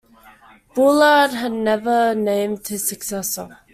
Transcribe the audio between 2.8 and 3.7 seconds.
successor.